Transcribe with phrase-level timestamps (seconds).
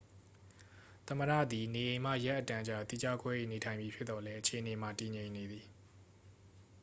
[1.07, 5.65] သမ္မတသည် နေအိမ်မှ ရက်အတန်ကြာ သီးခြားခွဲ၍နေထိုင်မည်ဖြစ်သော်လည်းအခြေအနေမှာ တည်ငြိမ်နေသည်